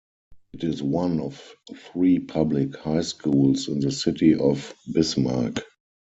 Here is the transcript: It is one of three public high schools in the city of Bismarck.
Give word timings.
It 0.53 0.63
is 0.63 0.81
one 0.81 1.19
of 1.19 1.53
three 1.77 2.17
public 2.17 2.75
high 2.75 3.01
schools 3.03 3.67
in 3.67 3.81
the 3.81 3.91
city 3.91 4.33
of 4.33 4.73
Bismarck. 4.91 5.61